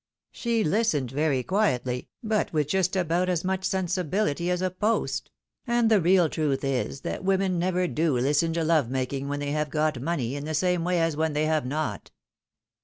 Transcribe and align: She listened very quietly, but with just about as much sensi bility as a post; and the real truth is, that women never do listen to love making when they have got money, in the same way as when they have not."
She 0.31 0.63
listened 0.63 1.11
very 1.11 1.43
quietly, 1.43 2.09
but 2.23 2.51
with 2.51 2.67
just 2.69 2.95
about 2.95 3.29
as 3.29 3.43
much 3.43 3.63
sensi 3.63 4.01
bility 4.01 4.49
as 4.49 4.63
a 4.63 4.71
post; 4.71 5.29
and 5.67 5.91
the 5.91 6.01
real 6.01 6.27
truth 6.27 6.63
is, 6.63 7.01
that 7.01 7.23
women 7.23 7.59
never 7.59 7.85
do 7.87 8.17
listen 8.17 8.51
to 8.53 8.63
love 8.63 8.89
making 8.89 9.27
when 9.27 9.39
they 9.39 9.51
have 9.51 9.69
got 9.69 10.01
money, 10.01 10.35
in 10.35 10.45
the 10.45 10.55
same 10.55 10.83
way 10.83 10.99
as 10.99 11.15
when 11.15 11.33
they 11.33 11.45
have 11.45 11.67
not." 11.67 12.09